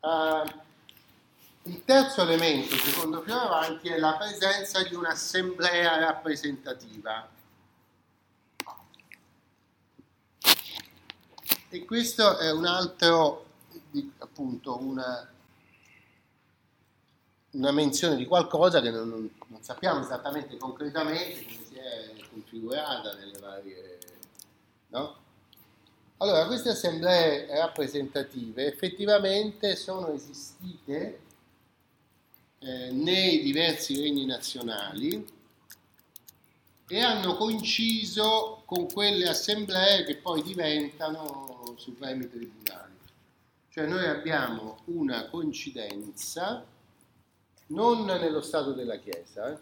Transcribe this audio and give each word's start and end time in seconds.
Uh, 0.00 0.48
il 1.62 1.84
terzo 1.84 2.22
elemento, 2.22 2.74
secondo 2.76 3.20
Fioravanti, 3.22 3.88
è 3.88 3.98
la 3.98 4.16
presenza 4.16 4.82
di 4.82 4.94
un'assemblea 4.94 5.98
rappresentativa. 5.98 7.28
E 11.70 11.84
questo 11.84 12.38
è 12.38 12.50
un 12.50 12.64
altro, 12.64 13.44
appunto, 14.18 14.78
una, 14.80 15.28
una 17.50 17.72
menzione 17.72 18.16
di 18.16 18.24
qualcosa 18.24 18.80
che 18.80 18.90
non, 18.90 19.30
non, 19.48 19.62
sappiamo 19.62 20.00
esattamente 20.00 20.56
concretamente 20.56 21.44
come 21.44 21.66
si 21.66 21.74
è 21.74 22.28
configurata 22.30 23.14
nelle 23.14 23.38
varie... 23.38 23.98
No? 24.88 25.26
Allora, 26.20 26.46
queste 26.46 26.70
assemblee 26.70 27.46
rappresentative 27.46 28.66
effettivamente 28.66 29.76
sono 29.76 30.12
esistite 30.12 31.20
eh, 32.58 32.90
nei 32.90 33.40
diversi 33.40 34.00
regni 34.00 34.26
nazionali 34.26 35.24
e 36.88 37.00
hanno 37.00 37.36
coinciso 37.36 38.62
con 38.64 38.90
quelle 38.90 39.28
assemblee 39.28 40.04
che 40.04 40.16
poi 40.16 40.42
diventano 40.42 41.74
supremi 41.76 42.28
tribunali. 42.28 42.96
Cioè 43.68 43.86
noi 43.86 44.04
abbiamo 44.08 44.78
una 44.86 45.28
coincidenza 45.28 46.64
non 47.66 48.04
nello 48.06 48.40
Stato 48.40 48.72
della 48.72 48.96
Chiesa. 48.96 49.52
Eh. 49.52 49.58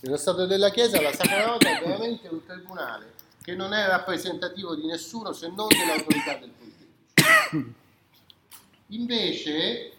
Nello 0.00 0.16
Stato 0.16 0.46
della 0.46 0.70
Chiesa 0.70 0.98
la 1.02 1.12
Sacra 1.12 1.44
Rota 1.44 1.76
è 1.76 1.84
veramente 1.84 2.28
un 2.28 2.42
tribunale 2.42 3.23
che 3.44 3.54
non 3.54 3.74
è 3.74 3.86
rappresentativo 3.86 4.74
di 4.74 4.86
nessuno 4.86 5.34
se 5.34 5.48
non 5.48 5.68
dell'autorità 5.68 6.38
del 6.38 6.50
pontefice. 6.50 7.74
Invece 8.88 9.92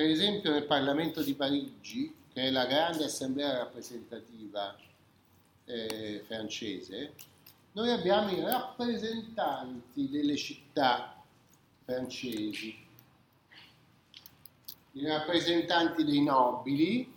per 0.00 0.08
esempio 0.08 0.50
nel 0.50 0.64
Parlamento 0.64 1.22
di 1.22 1.34
Parigi, 1.34 2.14
che 2.32 2.44
è 2.44 2.50
la 2.50 2.64
grande 2.64 3.04
assemblea 3.04 3.58
rappresentativa 3.58 4.74
eh, 5.66 6.24
francese, 6.26 7.12
noi 7.72 7.90
abbiamo 7.90 8.30
i 8.30 8.40
rappresentanti 8.40 10.08
delle 10.08 10.36
città 10.36 11.22
francesi, 11.84 12.74
i 14.92 15.06
rappresentanti 15.06 16.02
dei 16.02 16.22
nobili 16.22 17.12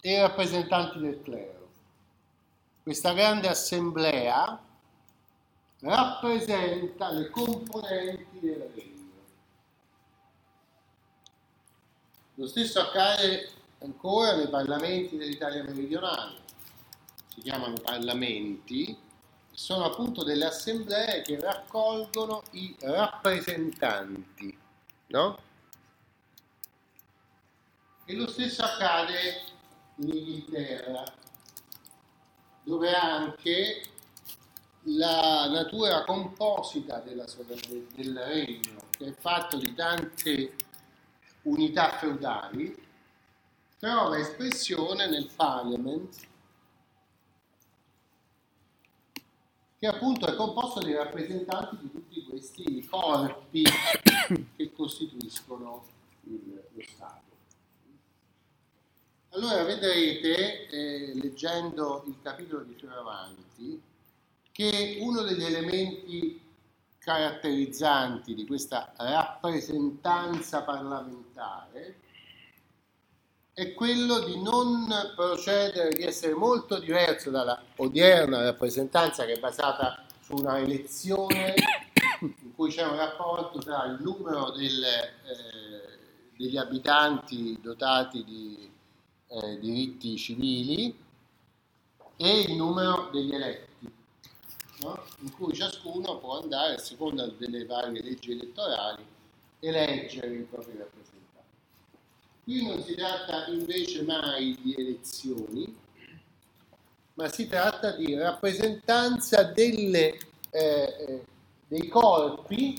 e 0.00 0.12
i 0.12 0.20
rappresentanti 0.20 1.00
del 1.00 1.20
clero. 1.20 1.61
Questa 2.82 3.12
grande 3.12 3.46
assemblea 3.48 4.60
rappresenta 5.82 7.12
le 7.12 7.30
componenti 7.30 8.40
del 8.40 8.70
regno. 8.74 9.10
Lo 12.34 12.46
stesso 12.48 12.80
accade 12.80 13.50
ancora 13.82 14.34
nei 14.34 14.48
parlamenti 14.48 15.16
dell'Italia 15.16 15.62
meridionale, 15.62 16.38
si 17.28 17.40
chiamano 17.40 17.74
parlamenti, 17.74 18.98
sono 19.52 19.84
appunto 19.84 20.24
delle 20.24 20.46
assemblee 20.46 21.22
che 21.22 21.38
raccolgono 21.38 22.42
i 22.50 22.74
rappresentanti, 22.80 24.58
no? 25.06 25.38
E 28.06 28.14
lo 28.14 28.28
stesso 28.28 28.64
accade 28.64 29.40
in 29.96 30.08
Inghilterra, 30.08 31.04
dove 32.62 32.94
anche 32.94 33.82
la 34.86 35.48
natura 35.48 36.04
composita 36.04 36.98
della, 37.00 37.24
del 37.94 38.18
regno, 38.18 38.80
che 38.90 39.06
è 39.06 39.12
fatto 39.12 39.56
di 39.56 39.74
tante 39.74 40.56
unità 41.42 41.90
feudali, 41.98 42.74
trova 43.78 44.18
espressione 44.18 45.08
nel 45.08 45.30
Parliament, 45.34 46.30
che 49.78 49.86
appunto 49.88 50.26
è 50.26 50.36
composto 50.36 50.78
dei 50.78 50.94
rappresentanti 50.94 51.76
di 51.80 51.90
tutti 51.90 52.24
questi 52.24 52.86
corpi 52.86 53.64
che 54.54 54.72
costituiscono 54.72 55.84
il, 56.24 56.62
lo 56.72 56.82
Stato. 56.86 57.30
Allora 59.42 59.64
vedrete, 59.64 60.68
eh, 60.68 61.12
leggendo 61.16 62.04
il 62.06 62.14
capitolo 62.22 62.62
di 62.62 62.74
Fioravanti, 62.74 63.82
che 64.52 64.98
uno 65.00 65.22
degli 65.22 65.42
elementi 65.42 66.40
caratterizzanti 66.98 68.36
di 68.36 68.46
questa 68.46 68.92
rappresentanza 68.96 70.62
parlamentare 70.62 71.96
è 73.52 73.74
quello 73.74 74.20
di 74.20 74.40
non 74.40 74.86
procedere, 75.16 75.88
di 75.88 76.04
essere 76.04 76.34
molto 76.34 76.78
diverso 76.78 77.30
dalla 77.30 77.60
odierna 77.78 78.44
rappresentanza 78.44 79.24
che 79.24 79.32
è 79.32 79.40
basata 79.40 80.04
su 80.20 80.34
una 80.34 80.60
elezione 80.60 81.54
in 82.20 82.54
cui 82.54 82.70
c'è 82.70 82.86
un 82.86 82.94
rapporto 82.94 83.58
tra 83.58 83.86
il 83.86 83.98
numero 84.00 84.52
del, 84.52 84.84
eh, 84.84 85.98
degli 86.36 86.56
abitanti 86.56 87.58
dotati 87.60 88.22
di 88.22 88.71
eh, 89.32 89.58
diritti 89.58 90.16
civili 90.16 90.94
e 92.16 92.40
il 92.40 92.54
numero 92.54 93.08
degli 93.10 93.34
eletti 93.34 93.90
no? 94.82 95.02
in 95.20 95.32
cui 95.32 95.54
ciascuno 95.54 96.18
può 96.18 96.40
andare, 96.40 96.74
a 96.74 96.78
seconda 96.78 97.26
delle 97.26 97.64
varie 97.64 98.02
leggi 98.02 98.32
elettorali, 98.32 99.04
eleggere 99.60 100.34
i 100.34 100.42
propri 100.42 100.76
rappresentanti. 100.76 101.20
Qui 102.44 102.66
non 102.66 102.82
si 102.82 102.94
tratta 102.94 103.46
invece 103.46 104.02
mai 104.02 104.58
di 104.60 104.74
elezioni, 104.76 105.76
ma 107.14 107.28
si 107.28 107.46
tratta 107.46 107.92
di 107.92 108.14
rappresentanza 108.14 109.42
delle, 109.44 110.18
eh, 110.50 110.96
eh 110.98 111.24
dei 111.66 111.88
corpi 111.88 112.78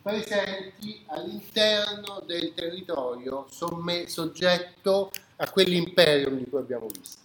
presenti 0.00 1.02
all'interno 1.06 2.22
del 2.24 2.54
territorio 2.54 3.46
somme, 3.50 4.08
soggetto 4.08 5.10
a 5.36 5.50
quell'imperium 5.50 6.38
di 6.38 6.48
cui 6.48 6.58
abbiamo 6.58 6.86
visto. 6.86 7.24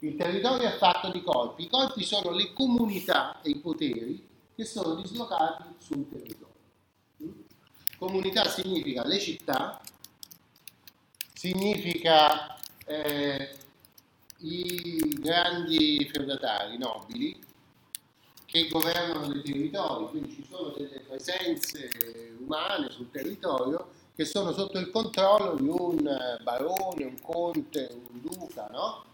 Il 0.00 0.16
territorio 0.16 0.68
è 0.68 0.76
fatto 0.76 1.10
di 1.10 1.22
corpi, 1.22 1.64
i 1.64 1.68
corpi 1.68 2.04
sono 2.04 2.30
le 2.30 2.52
comunità 2.52 3.40
e 3.42 3.50
i 3.50 3.56
poteri 3.56 4.26
che 4.54 4.64
sono 4.64 4.94
dislocati 4.96 5.64
sul 5.78 6.08
territorio. 6.08 6.52
Comunità 7.96 8.44
significa 8.48 9.04
le 9.06 9.18
città, 9.18 9.80
significa 11.32 12.58
eh, 12.84 13.56
i 14.38 14.98
grandi 15.20 16.08
feudatari 16.12 16.76
nobili 16.76 17.40
che 18.44 18.68
governano 18.68 19.28
dei 19.28 19.42
territori, 19.42 20.08
quindi 20.10 20.34
ci 20.34 20.46
sono 20.48 20.68
delle 20.68 21.00
presenze 21.00 21.88
umane 22.38 22.90
sul 22.90 23.10
territorio 23.10 23.88
che 24.14 24.24
sono 24.24 24.52
sotto 24.52 24.78
il 24.78 24.90
controllo 24.90 25.56
di 25.56 25.66
un 25.66 26.38
barone, 26.42 27.04
un 27.04 27.20
conte, 27.20 27.88
un 27.92 28.20
duca, 28.20 28.68
no? 28.70 29.04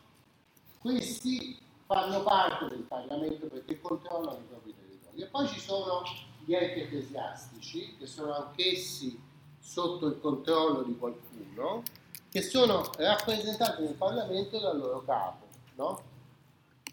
Questi 0.78 1.58
fanno 1.86 2.22
parte 2.22 2.68
del 2.68 2.82
Parlamento 2.82 3.46
perché 3.46 3.80
controllano 3.80 4.38
i 4.38 4.48
propri 4.48 4.74
territori. 4.74 5.22
E 5.22 5.26
poi 5.26 5.48
ci 5.48 5.58
sono 5.58 6.02
gli 6.44 6.54
enti 6.54 6.80
ecclesiastici, 6.80 7.96
che 7.98 8.06
sono 8.06 8.34
anch'essi 8.34 9.18
sotto 9.58 10.06
il 10.06 10.20
controllo 10.20 10.82
di 10.82 10.96
qualcuno, 10.96 11.82
che 12.30 12.42
sono 12.42 12.90
rappresentati 12.96 13.82
nel 13.82 13.94
Parlamento 13.94 14.58
dal 14.58 14.78
loro 14.78 15.02
capo. 15.04 15.46
No? 15.76 16.02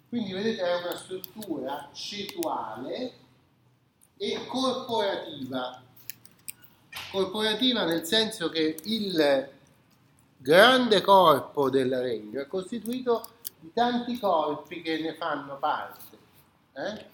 Quindi 0.09 0.31
vedete 0.31 0.61
è 0.61 0.83
una 0.83 0.95
struttura 0.95 1.89
cetuale 1.91 3.13
e 4.15 4.45
corporativa. 4.47 5.81
Corporativa 7.11 7.85
nel 7.85 8.05
senso 8.05 8.49
che 8.49 8.77
il 8.83 9.49
grande 10.37 11.01
corpo 11.01 11.69
del 11.69 11.95
regno 11.99 12.41
è 12.41 12.47
costituito 12.47 13.27
di 13.59 13.71
tanti 13.73 14.19
corpi 14.19 14.81
che 14.81 14.99
ne 14.99 15.13
fanno 15.13 15.57
parte. 15.57 16.17
Eh? 16.73 17.05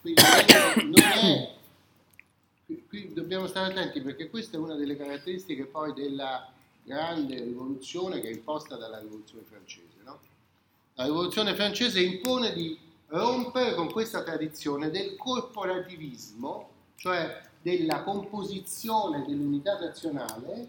Quindi 0.00 0.22
non 0.90 1.02
è, 1.02 1.54
qui, 2.88 3.12
dobbiamo 3.12 3.46
stare 3.46 3.72
attenti 3.72 4.00
perché 4.00 4.30
questa 4.30 4.56
è 4.56 4.60
una 4.60 4.74
delle 4.74 4.96
caratteristiche 4.96 5.64
poi 5.64 5.92
della 5.92 6.52
grande 6.82 7.42
rivoluzione 7.42 8.20
che 8.20 8.28
è 8.28 8.32
imposta 8.32 8.76
dalla 8.76 8.98
rivoluzione 8.98 9.44
francese. 9.48 10.02
No? 10.04 10.20
La 10.94 11.04
rivoluzione 11.04 11.54
francese 11.54 12.00
impone 12.00 12.52
di 12.52 12.78
rompere 13.08 13.74
con 13.74 13.90
questa 13.90 14.22
tradizione 14.22 14.90
del 14.90 15.16
corporativismo, 15.16 16.70
cioè 16.96 17.40
della 17.64 18.02
composizione 18.02 19.24
dell'unità 19.26 19.78
nazionale 19.78 20.68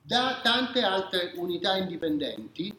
da 0.00 0.40
tante 0.42 0.80
altre 0.80 1.32
unità 1.36 1.76
indipendenti 1.76 2.74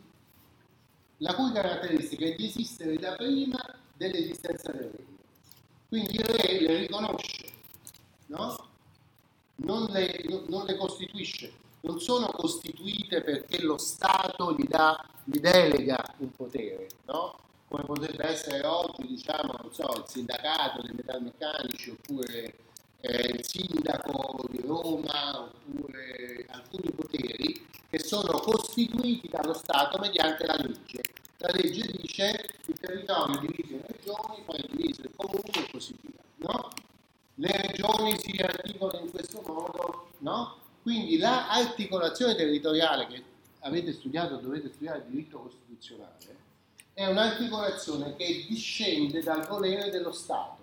la 1.18 1.36
cui 1.36 1.52
caratteristica 1.52 2.26
è 2.26 2.34
di 2.34 2.48
esistere 2.48 2.96
da 2.96 3.14
prima 3.14 3.64
dell'esistenza 3.96 4.72
del 4.72 4.90
regno. 4.90 5.18
Quindi 5.88 6.16
il 6.16 6.26
re 6.26 6.62
le 6.62 6.78
riconosce, 6.80 7.46
no? 8.26 8.70
non 9.58 9.84
le, 9.92 10.24
non 10.48 10.66
le 10.66 10.76
costituisce, 10.76 11.54
non 11.82 12.00
sono 12.00 12.26
costituite 12.32 13.22
perché 13.22 13.62
lo 13.62 13.78
Stato 13.78 14.56
gli, 14.56 14.66
dà, 14.66 15.08
gli 15.24 15.38
delega 15.40 16.04
un 16.18 16.32
potere, 16.32 16.88
no? 17.06 17.38
come 17.68 17.84
potrebbe 17.84 18.28
essere 18.28 18.66
oggi, 18.66 19.06
diciamo, 19.06 19.54
so, 19.70 19.94
il 19.98 20.06
sindacato 20.08 20.82
dei 20.82 20.96
metalmeccanici 20.96 21.92
oppure 21.92 22.56
eh, 23.06 23.36
il 23.36 23.46
sindaco 23.46 24.46
di 24.50 24.62
Roma 24.66 25.42
oppure 25.42 26.46
alcuni 26.50 26.90
poteri 26.92 27.68
che 27.90 28.00
sono 28.00 28.40
costituiti 28.40 29.28
dallo 29.28 29.54
Stato 29.54 29.98
mediante 29.98 30.46
la 30.46 30.56
legge. 30.56 31.02
La 31.38 31.52
legge 31.52 31.92
dice 31.92 32.50
il 32.66 32.80
territorio 32.80 33.36
è 33.36 33.40
diviso 33.42 33.74
in 33.74 33.82
regioni, 33.86 34.42
poi 34.46 34.56
è 34.56 34.68
diviso 34.70 35.02
in 35.02 35.16
comuni 35.18 35.52
e 35.52 35.70
così 35.70 35.96
via. 36.02 36.22
No? 36.38 36.70
Le 37.36 37.62
regioni 37.68 38.18
si 38.20 38.38
articolano 38.42 39.04
in 39.04 39.12
questo 39.12 39.42
modo, 39.46 40.12
no? 40.20 40.58
Quindi 40.82 41.18
l'articolazione 41.18 42.36
territoriale 42.36 43.08
che 43.08 43.24
avete 43.60 43.92
studiato, 43.92 44.38
dovete 44.38 44.70
studiare 44.70 45.00
il 45.00 45.06
diritto 45.10 45.40
costituzionale, 45.40 46.38
è 46.94 47.06
un'articolazione 47.06 48.16
che 48.16 48.46
discende 48.48 49.22
dal 49.22 49.46
volere 49.48 49.90
dello 49.90 50.14
Stato. 50.14 50.63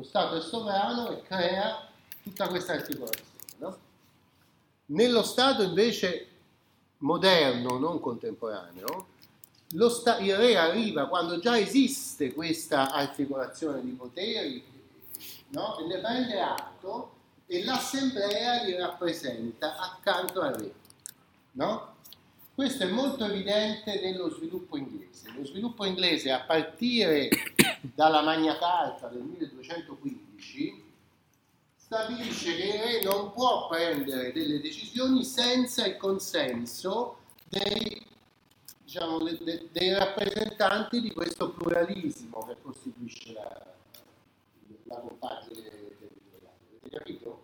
Lo 0.00 0.06
Stato 0.06 0.36
è 0.36 0.40
sovrano 0.40 1.10
e 1.10 1.20
crea 1.20 1.86
tutta 2.22 2.48
questa 2.48 2.72
articolazione. 2.72 3.28
No? 3.58 3.78
Nello 4.86 5.22
Stato 5.22 5.62
invece 5.62 6.26
moderno, 6.98 7.76
non 7.76 8.00
contemporaneo, 8.00 9.08
sta- 9.90 10.16
il 10.16 10.34
re 10.36 10.56
arriva 10.56 11.06
quando 11.06 11.38
già 11.38 11.58
esiste 11.58 12.32
questa 12.32 12.90
articolazione 12.90 13.82
di 13.82 13.90
poteri 13.90 14.64
no? 15.48 15.78
e 15.80 15.84
ne 15.84 15.98
prende 15.98 16.40
atto 16.40 17.12
e 17.44 17.62
l'assemblea 17.62 18.62
li 18.62 18.76
rappresenta 18.76 19.76
accanto 19.76 20.40
al 20.40 20.54
re. 20.54 20.74
No? 21.52 21.96
Questo 22.60 22.82
è 22.82 22.88
molto 22.88 23.24
evidente 23.24 24.02
nello 24.02 24.28
sviluppo 24.28 24.76
inglese. 24.76 25.32
Lo 25.34 25.46
sviluppo 25.46 25.86
inglese 25.86 26.30
a 26.30 26.42
partire 26.42 27.30
dalla 27.80 28.20
Magna 28.20 28.58
Carta 28.58 29.08
del 29.08 29.22
1215 29.22 30.84
stabilisce 31.74 32.54
che 32.56 32.64
il 32.64 32.78
re 32.82 33.02
non 33.02 33.32
può 33.32 33.66
prendere 33.66 34.32
delle 34.32 34.60
decisioni 34.60 35.24
senza 35.24 35.86
il 35.86 35.96
consenso 35.96 37.20
dei, 37.48 38.06
diciamo, 38.84 39.20
de, 39.20 39.68
dei 39.72 39.94
rappresentanti 39.94 41.00
di 41.00 41.12
questo 41.12 41.52
pluralismo 41.52 42.44
che 42.46 42.56
costituisce 42.60 43.32
la, 43.32 43.74
la 44.82 44.96
compagine 44.96 45.62
territoriale. 45.62 46.58
Avete 46.78 46.90
capito? 46.90 47.42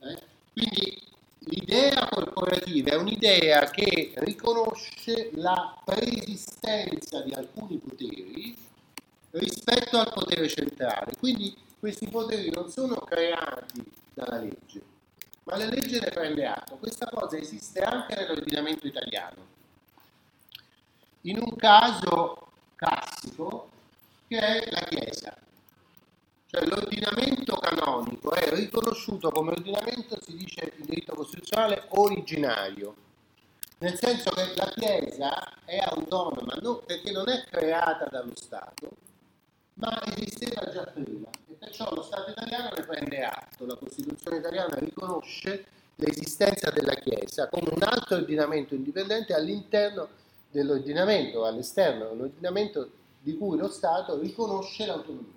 Eh? 0.00 0.22
Quindi 0.54 1.06
L'idea 1.48 2.05
corporativa 2.36 2.90
è 2.90 2.96
un'idea 2.96 3.64
che 3.70 4.12
riconosce 4.16 5.30
la 5.34 5.74
preesistenza 5.82 7.22
di 7.22 7.32
alcuni 7.32 7.78
poteri 7.78 8.54
rispetto 9.30 9.98
al 9.98 10.12
potere 10.12 10.46
centrale. 10.48 11.12
Quindi 11.18 11.56
questi 11.78 12.06
poteri 12.08 12.50
non 12.50 12.68
sono 12.70 12.96
creati 12.96 13.82
dalla 14.12 14.38
legge, 14.38 14.82
ma 15.44 15.56
la 15.56 15.64
legge 15.64 15.98
ne 15.98 16.10
prende 16.10 16.46
atto. 16.46 16.76
Questa 16.76 17.06
cosa 17.06 17.38
esiste 17.38 17.80
anche 17.80 18.14
nell'ordinamento 18.14 18.86
italiano. 18.86 19.54
In 21.22 21.38
un 21.40 21.56
caso 21.56 22.48
classico 22.76 23.70
che 24.28 24.38
è 24.38 24.70
la 24.70 24.80
Chiesa. 24.80 25.34
Cioè 26.56 26.68
l'ordinamento 26.68 27.56
canonico 27.56 28.32
è 28.32 28.48
riconosciuto 28.48 29.30
come 29.30 29.50
ordinamento, 29.50 30.18
si 30.22 30.38
dice 30.38 30.72
in 30.78 30.86
diritto 30.86 31.14
costituzionale, 31.14 31.82
originario, 31.88 32.94
nel 33.80 33.94
senso 33.98 34.30
che 34.30 34.54
la 34.56 34.72
Chiesa 34.74 35.52
è 35.66 35.76
autonoma 35.76 36.56
non, 36.62 36.80
perché 36.86 37.12
non 37.12 37.28
è 37.28 37.44
creata 37.50 38.06
dallo 38.06 38.32
Stato, 38.34 38.88
ma 39.74 40.02
esisteva 40.06 40.72
già 40.72 40.84
prima. 40.84 41.28
E 41.46 41.52
perciò 41.58 41.92
lo 41.92 42.00
Stato 42.00 42.30
italiano 42.30 42.70
ne 42.74 42.84
prende 42.84 43.22
atto, 43.22 43.66
la 43.66 43.76
Costituzione 43.76 44.38
italiana 44.38 44.76
riconosce 44.76 45.66
l'esistenza 45.96 46.70
della 46.70 46.94
Chiesa 46.94 47.50
come 47.50 47.68
un 47.70 47.82
altro 47.82 48.16
ordinamento 48.16 48.74
indipendente 48.74 49.34
all'interno 49.34 50.08
dell'ordinamento, 50.50 51.44
all'esterno 51.44 52.08
dell'ordinamento 52.08 52.88
di 53.20 53.36
cui 53.36 53.58
lo 53.58 53.68
Stato 53.68 54.18
riconosce 54.18 54.86
l'autonomia. 54.86 55.35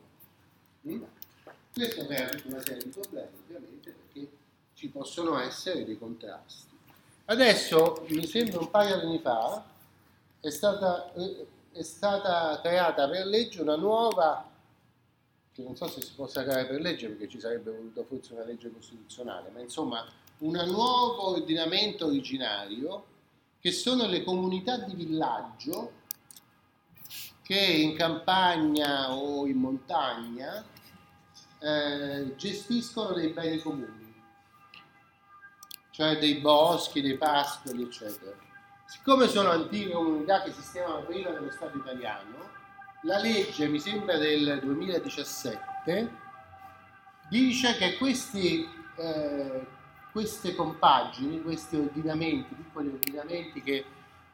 Questo 0.81 2.06
crea 2.06 2.30
tutta 2.30 2.48
una 2.48 2.62
serie 2.62 2.84
di 2.84 2.90
problemi, 2.90 3.30
ovviamente, 3.44 3.92
perché 3.92 4.30
ci 4.74 4.88
possono 4.88 5.40
essere 5.40 5.84
dei 5.84 5.98
contrasti. 5.98 6.78
Adesso, 7.26 8.06
mi 8.10 8.26
sembra 8.26 8.60
un 8.60 8.70
paio 8.70 8.98
di 8.98 9.06
anni 9.06 9.20
fa, 9.20 9.64
è 10.40 10.50
stata, 10.50 11.14
è 11.72 11.81
stata 11.84 12.60
creata 12.62 13.08
per 13.10 13.26
legge 13.26 13.62
una 13.62 13.76
nuova, 13.76 14.50
che 15.52 15.62
non 15.64 15.76
so 15.76 15.88
se 15.88 16.02
si 16.02 16.14
possa 16.16 16.44
creare 16.44 16.66
per 16.66 16.80
legge 16.80 17.10
perché 17.10 17.28
ci 17.28 17.40
sarebbe 17.40 17.72
voluto 17.72 18.04
forse 18.06 18.34
una 18.34 18.46
legge 18.46 18.72
costituzionale, 18.72 19.50
ma 19.50 19.60
insomma 19.60 20.06
un 20.40 20.54
nuovo 20.68 21.31
ordinamento 21.31 22.06
originario 22.06 23.06
che 23.60 23.72
sono 23.72 24.08
le 24.08 24.24
comunità 24.24 24.78
di 24.78 24.94
villaggio 24.94 25.92
che 27.50 27.57
in 27.57 27.96
campagna 27.96 29.12
o 29.12 29.48
in 29.48 29.57
montagna 29.57 30.63
eh, 31.57 32.36
gestiscono 32.36 33.13
dei 33.13 33.30
beni 33.30 33.57
comuni, 33.57 34.13
cioè 35.90 36.19
dei 36.19 36.36
boschi, 36.36 37.01
dei 37.01 37.18
pascoli, 37.18 37.81
eccetera. 37.81 38.36
Siccome 38.86 39.28
sono 39.28 39.50
antiche 39.50 39.94
comunità 39.94 40.44
che 40.44 40.51
sistemano 40.51 41.01
prima 41.06 41.31
dello 41.31 41.50
Stato 41.50 41.75
italiano, 41.80 42.51
la 43.01 43.18
legge, 43.18 43.68
mi 43.68 43.80
sembra 43.80 44.19
del 44.19 44.60
2017, 44.62 46.12
dice 47.30 47.78
che 47.78 47.98
questi, 47.98 48.69
eh, 48.95 49.66
queste 50.12 50.54
compagini, 50.54 51.42
questi 51.42 51.78
ordinamenti, 51.78 52.54
piccoli 52.54 52.90
ordinamenti 52.90 53.63
che 53.63 53.86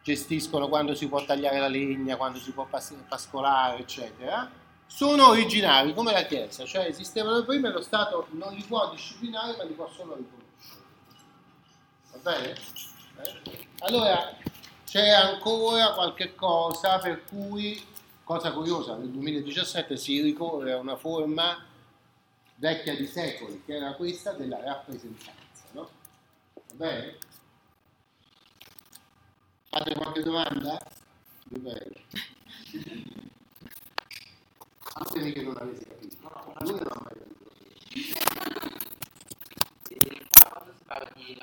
gestiscono 0.06 0.68
quando 0.68 0.94
si 0.94 1.08
può 1.08 1.26
tagliare 1.26 1.58
la 1.58 1.68
legna, 1.68 2.16
quando 2.16 2.38
si 2.38 2.52
può 2.52 2.68
pascolare, 2.68 3.80
eccetera, 3.80 4.48
sono 4.86 5.30
originari 5.30 5.96
come 5.96 6.12
la 6.12 6.26
Chiesa, 6.26 6.64
cioè 6.64 6.86
esistevano 6.86 7.44
prima 7.44 7.70
e 7.70 7.72
lo 7.72 7.82
Stato 7.82 8.28
non 8.34 8.54
li 8.54 8.62
può 8.62 8.92
disciplinare 8.92 9.58
ma 9.58 9.64
li 9.64 9.74
può 9.74 9.90
solo 9.90 10.16
riconoscere. 10.16 10.84
Va 12.12 12.32
bene? 12.32 12.56
Eh? 13.24 13.68
Allora 13.80 14.38
c'è 14.86 15.10
ancora 15.10 15.94
qualche 15.94 16.36
cosa 16.36 17.00
per 17.00 17.24
cui, 17.26 17.84
cosa 18.24 18.52
curiosa, 18.52 18.96
nel 18.96 19.10
2017 19.10 19.98
si 19.98 20.22
ricorre 20.22 20.74
a 20.74 20.78
una 20.78 20.98
forma 20.98 21.66
vecchia 22.58 22.96
di 22.96 23.08
secoli, 23.08 23.64
che 23.66 23.78
era 23.78 23.94
questa 23.94 24.34
della 24.34 24.62
rappresentanza. 24.62 25.64
No? 25.72 25.90
Va 26.54 26.74
bene? 26.76 27.18
Fate 29.76 29.94
qualche 29.94 30.22
domanda? 30.24 30.80
Prego. 31.50 32.00
Fatemi 34.80 35.34
che 35.34 35.42
non 35.42 35.58
avete 35.58 35.86
capito. 35.86 36.30
Lui 36.60 36.80
non 36.80 36.88
ha 36.92 37.02
mai 37.04 37.14
capito. 37.20 37.52
Quando 40.40 40.74
si 40.78 40.84
parla 40.86 41.12
di 41.14 41.38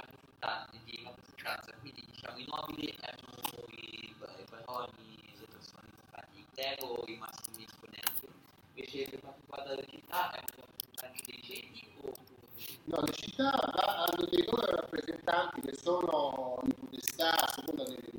rappresentanza, 1.04 1.72
quindi 1.80 2.06
diciamo 2.10 2.38
i 2.38 2.46
nobili 2.48 2.96
erano 3.02 3.66
i, 3.68 4.14
baroni, 4.48 5.34
le 5.38 5.46
persone 5.52 5.88
importanti, 5.90 6.38
il 6.38 6.46
clero, 6.54 7.04
i 7.08 7.16
massimi 7.18 7.64
esponenti, 7.64 8.28
invece 8.72 9.10
per 9.10 9.20
quanto 9.20 9.42
riguarda 9.42 9.74
le 9.74 9.86
città 9.90 10.32
erano 10.32 10.56
rappresentanti 10.56 11.22
dei 11.26 11.42
ceti 11.42 11.86
o 12.00 12.12
No, 12.84 13.00
le 13.00 13.12
città 13.12 13.52
hanno 13.52 14.24
dei 14.28 14.44
loro 14.44 14.66
rappresentanti 14.74 15.60
che 15.60 15.74
sono 15.74 16.60
in 16.64 16.74
potestà, 16.74 17.32
a 17.32 17.52
seconda 17.52 17.84
delle 17.84 18.11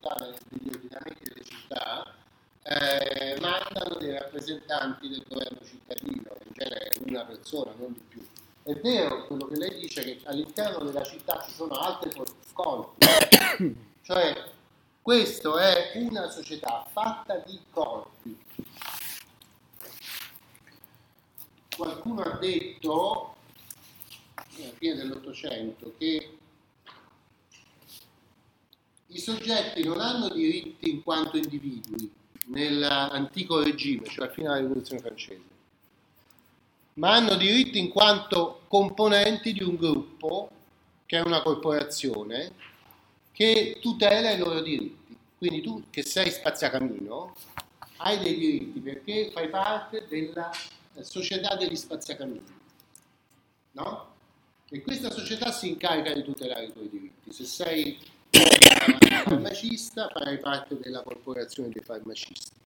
città, 0.00 0.34
degli 0.48 0.68
ordinamenti 0.68 1.22
delle 1.24 1.44
città, 1.44 2.14
eh, 2.62 3.38
mandano 3.40 3.96
dei 3.96 4.12
rappresentanti 4.12 5.08
del 5.08 5.24
governo 5.28 5.58
cittadino, 5.64 6.36
in 6.44 6.52
genere 6.52 6.90
una 7.06 7.24
persona, 7.24 7.72
non 7.76 7.92
di 7.92 8.00
più. 8.08 8.26
È 8.62 8.74
vero 8.74 9.26
quello 9.26 9.46
che 9.46 9.56
lei 9.56 9.78
dice 9.78 10.02
che 10.02 10.20
all'interno 10.24 10.84
della 10.84 11.02
città 11.02 11.42
ci 11.46 11.52
sono 11.52 11.74
altri 11.74 12.10
corpi, 12.52 13.06
cioè 14.02 14.52
questa 15.02 15.72
è 15.72 15.92
una 15.94 16.28
società 16.28 16.86
fatta 16.90 17.36
di 17.36 17.58
corpi. 17.70 18.38
Qualcuno 21.76 22.22
ha 22.22 22.36
detto 22.36 23.34
alla 24.34 24.72
fine 24.76 24.94
dell'Ottocento 24.96 25.94
che 25.96 26.39
soggetti 29.30 29.84
non 29.84 30.00
hanno 30.00 30.28
diritti 30.28 30.90
in 30.90 31.02
quanto 31.02 31.36
individui 31.36 32.10
nell'antico 32.46 33.62
regime, 33.62 34.06
cioè 34.06 34.28
fino 34.30 34.50
alla 34.50 34.60
rivoluzione 34.60 35.00
francese, 35.00 35.42
ma 36.94 37.14
hanno 37.14 37.36
diritti 37.36 37.78
in 37.78 37.90
quanto 37.90 38.62
componenti 38.66 39.52
di 39.52 39.62
un 39.62 39.76
gruppo 39.76 40.50
che 41.06 41.18
è 41.18 41.22
una 41.22 41.42
corporazione 41.42 42.52
che 43.32 43.78
tutela 43.80 44.32
i 44.32 44.38
loro 44.38 44.60
diritti. 44.60 45.16
Quindi 45.38 45.62
tu 45.62 45.84
che 45.90 46.02
sei 46.02 46.30
spazzacamino 46.30 47.34
hai 47.98 48.18
dei 48.18 48.36
diritti 48.36 48.80
perché 48.80 49.30
fai 49.32 49.48
parte 49.48 50.06
della 50.08 50.50
società 51.00 51.54
degli 51.54 51.76
spazzacamini. 51.76 52.58
No? 53.72 54.08
E 54.68 54.82
questa 54.82 55.10
società 55.10 55.50
si 55.52 55.68
incarica 55.68 56.12
di 56.12 56.22
tutelare 56.22 56.66
i 56.66 56.72
tuoi 56.72 56.88
diritti. 56.88 57.32
Se 57.32 57.44
sei 57.44 57.98
farmacista 58.30 60.08
farai 60.08 60.38
parte 60.38 60.78
della 60.78 61.02
corporazione 61.02 61.70
dei 61.70 61.82
farmacisti. 61.82 62.58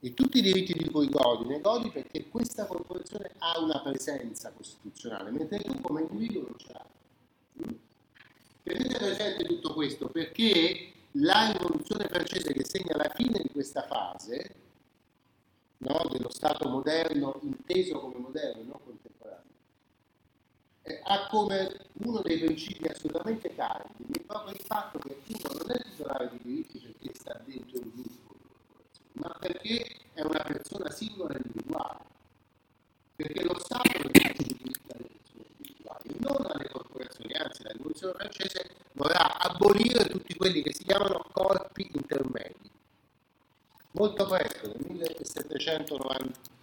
E 0.00 0.12
tutti 0.12 0.38
i 0.38 0.42
diritti 0.42 0.74
di 0.74 0.90
cui 0.90 1.08
godi, 1.08 1.48
ne 1.48 1.60
godi 1.60 1.90
perché 1.90 2.28
questa 2.28 2.66
corporazione 2.66 3.30
ha 3.38 3.58
una 3.58 3.80
presenza 3.80 4.52
costituzionale, 4.52 5.30
mentre 5.30 5.60
tu 5.60 5.80
come 5.80 6.02
individuo 6.02 6.42
non 6.42 6.54
ce 6.58 6.72
l'hai. 6.72 7.78
Tenete 8.62 8.96
presente 8.98 9.44
tutto 9.44 9.72
questo 9.72 10.08
perché 10.08 10.92
la 11.12 11.52
rivoluzione 11.52 12.08
francese 12.08 12.52
che 12.52 12.64
segna 12.64 12.96
la 12.96 13.10
fine 13.14 13.40
di 13.42 13.50
questa 13.50 13.82
fase, 13.82 14.54
no, 15.78 16.08
dello 16.10 16.30
Stato 16.30 16.68
moderno, 16.68 17.38
inteso 17.42 18.00
come 18.00 18.18
moderno, 18.18 18.62
non 18.62 18.80
contemporaneo, 18.84 18.93
eh, 20.84 21.00
ha 21.02 21.26
come 21.28 21.88
uno 22.04 22.20
dei 22.20 22.38
principi 22.38 22.86
assolutamente 22.86 23.54
cardini 23.54 24.20
proprio 24.26 24.54
il 24.54 24.60
fatto 24.60 24.98
che 24.98 25.16
uno 25.28 25.58
non 25.58 25.70
è 25.70 25.82
titolare 25.82 26.30
di 26.30 26.38
diritti 26.42 26.78
perché 26.78 27.18
sta 27.18 27.40
dentro 27.44 27.80
un 27.80 27.90
gruppo, 27.94 28.34
ma 29.12 29.36
perché 29.38 29.96
è 30.12 30.20
una 30.22 30.42
persona 30.42 30.90
singola 30.90 31.34
e 31.34 31.40
individuale. 31.42 32.12
Perché 33.16 33.44
lo 33.44 33.58
Stato 33.60 33.98
non 34.02 34.10
è 34.12 34.32
diritti 34.36 34.92
alle 34.92 35.08
persone 35.08 35.44
individuali, 35.56 36.16
non 36.18 36.46
alle 36.50 36.68
corporazioni, 36.68 37.32
anzi 37.34 37.62
la 37.62 37.70
rivoluzione 37.70 38.14
francese 38.14 38.70
vorrà 38.92 39.38
abolire 39.38 40.04
tutti 40.08 40.34
quelli 40.34 40.62
che 40.62 40.74
si 40.74 40.84
chiamano 40.84 41.24
corpi 41.32 41.88
intermedi. 41.92 42.70
Molto 43.92 44.26
presto, 44.26 44.66
nel 44.66 44.84
1791 44.88 46.18
mi 46.18 46.32
sembra 46.32 46.53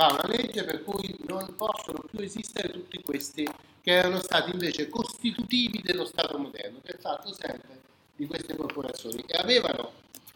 fa 0.00 0.12
una 0.12 0.28
legge 0.28 0.62
per 0.62 0.84
cui 0.84 1.12
non 1.26 1.56
possono 1.56 2.04
più 2.08 2.20
esistere 2.20 2.70
tutti 2.70 3.02
questi 3.02 3.42
che 3.80 3.90
erano 3.90 4.20
stati 4.20 4.52
invece 4.52 4.88
costitutivi 4.88 5.82
dello 5.82 6.04
Stato 6.04 6.38
moderno, 6.38 6.78
che 6.84 6.92
è 6.92 6.98
fatto 6.98 7.34
sempre 7.34 7.80
di 8.14 8.24
queste 8.28 8.54
corporazioni 8.54 9.24
e 9.26 9.36
avevano 9.36 9.90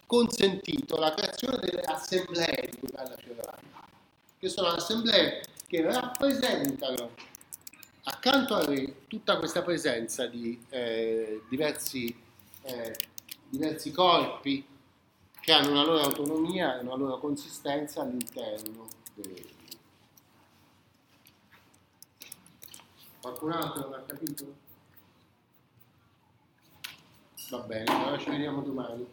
consentito 0.05 0.97
la 0.97 1.15
creazione 1.15 1.59
delle 1.59 1.81
assemblee 1.83 2.71
di 2.73 2.77
cui 2.77 2.89
parla 2.91 3.15
Fioravani, 3.17 3.69
che 4.37 4.49
sono 4.49 4.67
assemblee 4.67 5.43
che 5.69 5.81
rappresentano 5.81 7.11
accanto 8.03 8.55
a 8.55 8.65
re 8.65 9.07
tutta 9.07 9.39
questa 9.39 9.63
presenza 9.63 10.27
di 10.27 10.61
eh, 10.71 11.41
diversi, 11.49 12.13
eh, 12.63 12.99
diversi 13.49 13.93
corpi 13.93 14.67
che 15.41 15.53
hanno 15.53 15.71
una 15.71 15.85
loro 15.85 16.01
autonomia 16.01 16.81
e 16.81 16.83
una 16.83 16.97
loro 16.97 17.21
consistenza 17.21 18.01
all'interno 18.01 19.01
Qualcun 23.21 23.53
altro 23.53 23.83
non 23.83 23.95
ha 23.95 24.03
capito? 24.07 24.55
Va 27.51 27.59
bene, 27.59 27.93
allora 27.93 28.19
ci 28.19 28.31
vediamo 28.31 28.63
domani. 28.63 29.07